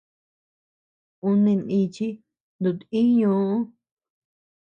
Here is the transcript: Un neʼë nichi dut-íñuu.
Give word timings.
Un 1.27 1.35
neʼë 1.43 1.61
nichi 1.69 2.07
dut-íñuu. 2.61 3.49